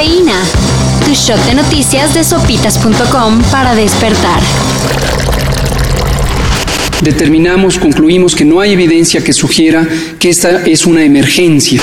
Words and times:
Cafeína. 0.00 0.42
Tu 1.04 1.12
shot 1.12 1.38
de 1.44 1.54
noticias 1.54 2.14
de 2.14 2.24
sopitas.com 2.24 3.42
para 3.50 3.74
despertar. 3.74 4.40
Determinamos, 7.02 7.78
concluimos 7.78 8.34
que 8.34 8.46
no 8.46 8.60
hay 8.60 8.72
evidencia 8.72 9.22
que 9.22 9.34
sugiera 9.34 9.86
que 10.18 10.30
esta 10.30 10.64
es 10.64 10.86
una 10.86 11.04
emergencia. 11.04 11.82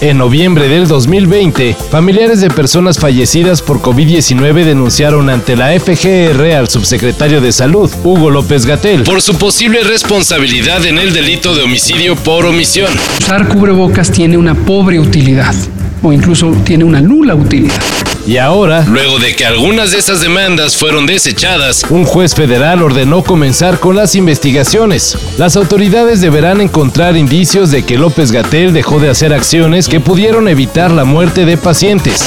En 0.00 0.16
noviembre 0.16 0.66
del 0.66 0.88
2020, 0.88 1.76
familiares 1.90 2.40
de 2.40 2.48
personas 2.48 2.98
fallecidas 2.98 3.60
por 3.60 3.82
COVID-19 3.82 4.64
denunciaron 4.64 5.28
ante 5.28 5.54
la 5.54 5.78
FGR 5.78 6.54
al 6.54 6.70
subsecretario 6.70 7.42
de 7.42 7.52
Salud, 7.52 7.90
Hugo 8.02 8.30
López 8.30 8.64
Gatel, 8.64 9.02
por 9.02 9.20
su 9.20 9.36
posible 9.36 9.82
responsabilidad 9.84 10.86
en 10.86 10.96
el 10.96 11.12
delito 11.12 11.54
de 11.54 11.64
homicidio 11.64 12.16
por 12.16 12.46
omisión. 12.46 12.90
Usar 13.20 13.46
cubrebocas 13.48 14.10
tiene 14.10 14.38
una 14.38 14.54
pobre 14.54 14.98
utilidad 14.98 15.54
o 16.02 16.12
incluso 16.12 16.52
tiene 16.64 16.84
una 16.84 17.00
nula 17.00 17.34
utilidad. 17.34 17.80
Y 18.26 18.36
ahora, 18.36 18.84
luego 18.88 19.18
de 19.18 19.34
que 19.34 19.44
algunas 19.44 19.90
de 19.90 19.98
esas 19.98 20.20
demandas 20.20 20.76
fueron 20.76 21.06
desechadas, 21.06 21.84
un 21.90 22.04
juez 22.04 22.34
federal 22.34 22.82
ordenó 22.82 23.24
comenzar 23.24 23.80
con 23.80 23.96
las 23.96 24.14
investigaciones. 24.14 25.18
Las 25.38 25.56
autoridades 25.56 26.20
deberán 26.20 26.60
encontrar 26.60 27.16
indicios 27.16 27.72
de 27.72 27.84
que 27.84 27.98
López 27.98 28.30
Gatel 28.30 28.72
dejó 28.72 29.00
de 29.00 29.10
hacer 29.10 29.32
acciones 29.32 29.88
que 29.88 29.98
pudieron 29.98 30.46
evitar 30.46 30.92
la 30.92 31.04
muerte 31.04 31.44
de 31.44 31.56
pacientes. 31.56 32.24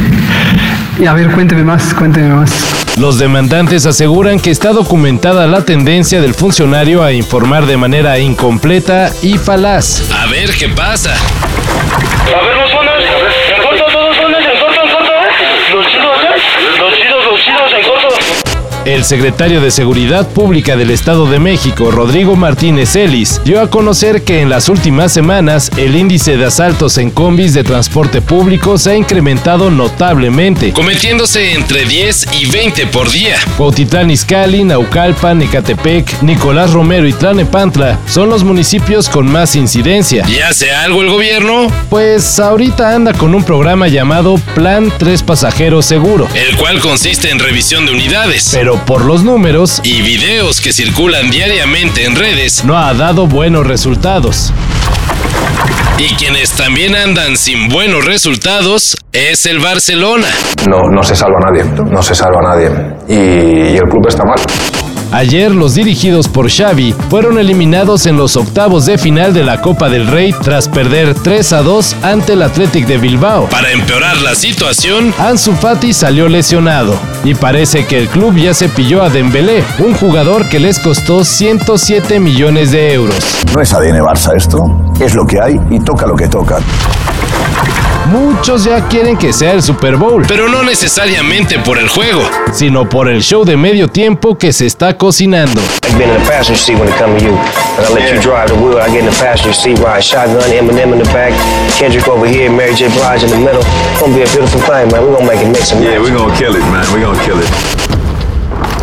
y 0.98 1.04
a 1.04 1.12
ver, 1.12 1.30
cuénteme 1.32 1.64
más, 1.64 1.92
cuénteme 1.92 2.34
más. 2.34 2.50
Los 2.96 3.18
demandantes 3.18 3.86
aseguran 3.86 4.40
que 4.40 4.50
está 4.50 4.72
documentada 4.72 5.46
la 5.46 5.64
tendencia 5.64 6.20
del 6.20 6.34
funcionario 6.34 7.02
a 7.02 7.12
informar 7.12 7.66
de 7.66 7.76
manera 7.76 8.18
incompleta 8.18 9.10
y 9.22 9.38
falaz. 9.38 10.10
A 10.10 10.26
ver 10.26 10.50
qué 10.50 10.68
pasa. 10.68 11.14
A 11.14 12.42
ver, 12.44 12.56
los 12.56 12.70
zonas, 12.70 13.02
en 13.56 13.62
corto, 13.62 13.84
todos 13.90 14.16
zonas, 14.16 14.40
en 14.40 14.60
corto, 14.60 14.82
en 14.82 14.90
corto, 14.90 15.12
¿eh? 15.12 15.72
Los 15.72 15.86
chidos, 15.86 16.16
¿eh? 16.22 16.78
Los 16.78 16.94
chidos, 16.94 17.24
los 17.24 17.40
chidos, 17.40 17.72
en 17.72 17.82
corto. 17.88 18.08
El 18.90 19.04
secretario 19.04 19.60
de 19.60 19.70
Seguridad 19.70 20.26
Pública 20.26 20.76
del 20.76 20.90
Estado 20.90 21.30
de 21.30 21.38
México, 21.38 21.92
Rodrigo 21.92 22.34
Martínez 22.34 22.96
Ellis, 22.96 23.40
dio 23.44 23.60
a 23.60 23.70
conocer 23.70 24.24
que 24.24 24.40
en 24.40 24.50
las 24.50 24.68
últimas 24.68 25.12
semanas 25.12 25.70
el 25.76 25.94
índice 25.94 26.36
de 26.36 26.46
asaltos 26.46 26.98
en 26.98 27.12
combis 27.12 27.54
de 27.54 27.62
transporte 27.62 28.20
público 28.20 28.78
se 28.78 28.90
ha 28.90 28.96
incrementado 28.96 29.70
notablemente, 29.70 30.72
cometiéndose 30.72 31.52
entre 31.52 31.84
10 31.84 32.26
y 32.40 32.46
20 32.46 32.88
por 32.88 33.12
día. 33.12 33.36
Cuautitlán 33.56 34.10
Izcalli, 34.10 34.64
Naucalpan, 34.64 35.40
Ecatepec, 35.40 36.22
Nicolás 36.22 36.72
Romero 36.72 37.06
y 37.06 37.12
Tlanepantla 37.12 38.00
son 38.08 38.28
los 38.28 38.42
municipios 38.42 39.08
con 39.08 39.30
más 39.30 39.54
incidencia. 39.54 40.26
¿Y 40.28 40.40
hace 40.40 40.72
algo 40.72 41.02
el 41.02 41.10
gobierno? 41.10 41.68
Pues 41.90 42.40
ahorita 42.40 42.92
anda 42.96 43.12
con 43.12 43.36
un 43.36 43.44
programa 43.44 43.86
llamado 43.86 44.34
Plan 44.56 44.92
3 44.98 45.22
Pasajeros 45.22 45.86
Seguro, 45.86 46.26
el 46.34 46.56
cual 46.56 46.80
consiste 46.80 47.30
en 47.30 47.38
revisión 47.38 47.86
de 47.86 47.92
unidades. 47.92 48.50
Pero 48.52 48.79
por 48.86 49.04
los 49.04 49.22
números 49.22 49.80
y 49.84 50.02
videos 50.02 50.60
que 50.60 50.72
circulan 50.72 51.30
diariamente 51.30 52.04
en 52.04 52.16
redes, 52.16 52.64
no 52.64 52.76
ha 52.76 52.92
dado 52.94 53.26
buenos 53.26 53.66
resultados. 53.66 54.52
Y 55.98 56.14
quienes 56.14 56.52
también 56.52 56.94
andan 56.96 57.36
sin 57.36 57.68
buenos 57.68 58.04
resultados 58.04 58.96
es 59.12 59.46
el 59.46 59.60
Barcelona. 59.60 60.28
No, 60.68 60.78
no 60.90 61.02
se 61.02 61.14
salva 61.14 61.38
nadie, 61.40 61.64
no 61.90 62.02
se 62.02 62.14
salva 62.14 62.40
nadie. 62.42 62.70
y 63.08 63.76
el 63.76 63.82
club 63.82 64.06
está 64.08 64.24
mal. 64.24 64.40
Ayer 65.12 65.50
los 65.50 65.74
dirigidos 65.74 66.28
por 66.28 66.48
Xavi 66.48 66.94
fueron 67.08 67.38
eliminados 67.38 68.06
en 68.06 68.16
los 68.16 68.36
octavos 68.36 68.86
de 68.86 68.96
final 68.96 69.34
de 69.34 69.42
la 69.42 69.60
Copa 69.60 69.88
del 69.88 70.06
Rey 70.06 70.32
tras 70.32 70.68
perder 70.68 71.14
3 71.14 71.52
a 71.52 71.62
2 71.62 71.96
ante 72.02 72.34
el 72.34 72.42
Athletic 72.42 72.86
de 72.86 72.98
Bilbao. 72.98 73.48
Para 73.48 73.72
empeorar 73.72 74.16
la 74.18 74.36
situación, 74.36 75.12
Ansu 75.18 75.52
Fati 75.54 75.92
salió 75.92 76.28
lesionado 76.28 76.94
y 77.24 77.34
parece 77.34 77.86
que 77.86 77.98
el 77.98 78.08
club 78.08 78.36
ya 78.36 78.54
se 78.54 78.68
pilló 78.68 79.02
a 79.02 79.10
Dembélé, 79.10 79.64
un 79.80 79.94
jugador 79.94 80.48
que 80.48 80.60
les 80.60 80.78
costó 80.78 81.24
107 81.24 82.20
millones 82.20 82.70
de 82.70 82.92
euros. 82.92 83.16
No 83.52 83.60
es 83.60 83.72
ADN 83.72 84.00
Barça 84.02 84.36
esto, 84.36 84.70
es 85.00 85.14
lo 85.14 85.26
que 85.26 85.40
hay 85.40 85.60
y 85.70 85.80
toca 85.80 86.06
lo 86.06 86.14
que 86.14 86.28
toca. 86.28 86.58
Muchos 88.06 88.64
ya 88.64 88.86
quieren 88.88 89.16
que 89.16 89.32
sea 89.32 89.52
el 89.52 89.62
Super 89.62 89.96
Bowl. 89.96 90.24
Pero 90.26 90.48
no 90.48 90.62
necesariamente 90.62 91.58
por 91.58 91.78
el 91.78 91.88
juego, 91.88 92.22
sino 92.52 92.88
por 92.88 93.08
el 93.08 93.22
show 93.22 93.44
de 93.44 93.56
medio 93.56 93.88
tiempo 93.88 94.36
que 94.36 94.52
se 94.52 94.66
está 94.66 94.96
cocinando. 94.96 95.60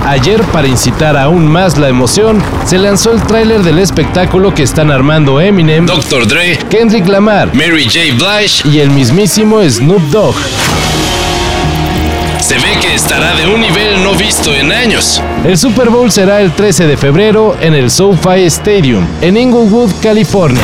Ayer, 0.07 0.41
para 0.53 0.69
incitar 0.69 1.17
aún 1.17 1.45
más 1.45 1.77
la 1.77 1.89
emoción, 1.89 2.41
se 2.65 2.77
lanzó 2.77 3.11
el 3.11 3.21
tráiler 3.23 3.61
del 3.61 3.77
espectáculo 3.77 4.53
que 4.53 4.63
están 4.63 4.89
armando 4.89 5.41
Eminem, 5.41 5.85
Dr. 5.85 6.25
Dre, 6.25 6.57
Kendrick 6.69 7.05
Lamar, 7.09 7.53
Mary 7.53 7.83
J. 7.83 8.15
Blige 8.15 8.65
y 8.69 8.79
el 8.79 8.89
mismísimo 8.89 9.61
Snoop 9.69 10.01
Dogg. 10.03 10.35
Se 12.39 12.55
ve 12.55 12.79
que 12.79 12.95
estará 12.95 13.35
de 13.35 13.47
un 13.47 13.59
nivel 13.59 14.01
no 14.01 14.13
visto 14.13 14.55
en 14.55 14.71
años. 14.71 15.21
El 15.43 15.57
Super 15.57 15.89
Bowl 15.89 16.09
será 16.09 16.39
el 16.39 16.53
13 16.53 16.87
de 16.87 16.95
febrero 16.95 17.57
en 17.59 17.73
el 17.73 17.91
SoFi 17.91 18.45
Stadium, 18.45 19.05
en 19.19 19.35
Inglewood, 19.35 19.91
California. 20.01 20.63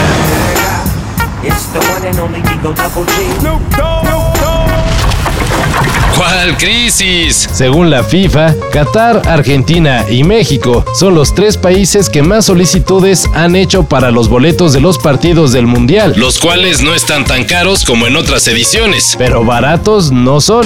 ¿Cuál 6.15 6.57
crisis? 6.57 7.49
Según 7.53 7.89
la 7.89 8.03
FIFA, 8.03 8.53
Qatar, 8.71 9.21
Argentina 9.27 10.05
y 10.09 10.23
México 10.23 10.85
son 10.93 11.15
los 11.15 11.33
tres 11.33 11.57
países 11.57 12.09
que 12.09 12.21
más 12.21 12.45
solicitudes 12.45 13.27
han 13.33 13.55
hecho 13.55 13.83
para 13.83 14.11
los 14.11 14.29
boletos 14.29 14.73
de 14.73 14.79
los 14.79 14.99
partidos 14.99 15.51
del 15.51 15.65
Mundial. 15.65 16.13
Los 16.15 16.39
cuales 16.39 16.81
no 16.81 16.93
están 16.93 17.25
tan 17.25 17.45
caros 17.45 17.83
como 17.83 18.05
en 18.05 18.15
otras 18.15 18.47
ediciones. 18.47 19.15
Pero 19.17 19.43
baratos 19.43 20.11
no 20.11 20.39
son. 20.39 20.65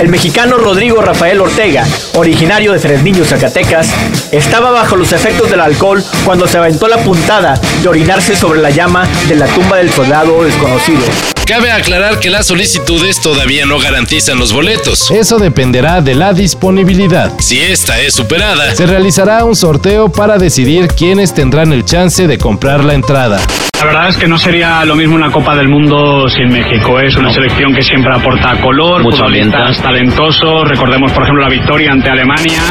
El 0.00 0.08
mexicano 0.08 0.56
Rodrigo 0.56 1.00
Rafael 1.00 1.40
Ortega, 1.40 1.86
originario 2.14 2.72
de 2.72 2.78
Fresniño, 2.78 3.24
Zacatecas, 3.24 3.88
estaba 4.30 4.70
bajo 4.70 4.96
los 4.96 5.12
efectos 5.12 5.50
del 5.50 5.60
alcohol 5.60 6.02
cuando 6.24 6.46
se 6.46 6.58
aventó 6.58 6.88
la 6.88 6.98
puntada 6.98 7.60
de 7.82 7.88
orinarse 7.88 8.36
sobre 8.36 8.60
la 8.60 8.70
llama 8.70 9.08
de 9.28 9.36
la 9.36 9.46
tumba 9.46 9.78
del 9.78 9.90
soldado 9.90 10.44
desconocido. 10.44 11.02
Cabe 11.52 11.70
aclarar 11.70 12.18
que 12.18 12.30
las 12.30 12.46
solicitudes 12.46 13.20
todavía 13.20 13.66
no 13.66 13.78
garantizan 13.78 14.38
los 14.38 14.54
boletos. 14.54 15.10
Eso 15.10 15.38
dependerá 15.38 16.00
de 16.00 16.14
la 16.14 16.32
disponibilidad. 16.32 17.30
Si 17.40 17.60
esta 17.60 18.00
es 18.00 18.14
superada, 18.14 18.74
se 18.74 18.86
realizará 18.86 19.44
un 19.44 19.54
sorteo 19.54 20.10
para 20.10 20.38
decidir 20.38 20.88
quiénes 20.88 21.34
tendrán 21.34 21.74
el 21.74 21.84
chance 21.84 22.26
de 22.26 22.38
comprar 22.38 22.82
la 22.82 22.94
entrada. 22.94 23.38
La 23.78 23.84
verdad 23.84 24.08
es 24.08 24.16
que 24.16 24.26
no 24.26 24.38
sería 24.38 24.82
lo 24.86 24.96
mismo 24.96 25.14
una 25.14 25.30
Copa 25.30 25.54
del 25.54 25.68
Mundo 25.68 26.26
sin 26.30 26.48
México. 26.48 26.98
Es 26.98 27.16
una 27.16 27.30
selección 27.30 27.74
que 27.74 27.82
siempre 27.82 28.14
aporta 28.14 28.58
color, 28.62 29.02
futbolistas 29.02 29.76
talentosos. 29.82 30.66
Recordemos, 30.66 31.12
por 31.12 31.24
ejemplo, 31.24 31.42
la 31.42 31.50
victoria 31.50 31.92
ante 31.92 32.08
Alemania. 32.08 32.62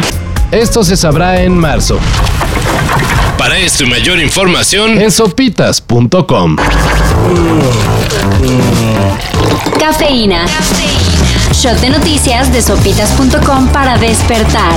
Esto 0.51 0.83
se 0.83 0.97
sabrá 0.97 1.43
en 1.43 1.55
marzo. 1.55 1.99
Para 3.37 3.59
esto 3.59 3.83
y 3.83 3.89
mayor 3.91 4.19
información 4.19 4.99
en 4.99 5.11
sopitas.com. 5.11 6.55
Cafeína. 9.79 10.45
Shot 11.53 11.79
de 11.79 11.89
noticias 11.89 12.51
de 12.51 12.61
sopitas.com 12.61 13.67
para 13.69 13.97
despertar. 13.97 14.75